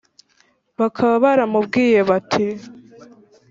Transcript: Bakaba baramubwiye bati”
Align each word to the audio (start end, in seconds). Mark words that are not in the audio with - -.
Bakaba 0.79 1.13
baramubwiye 1.23 1.99
bati” 2.09 2.45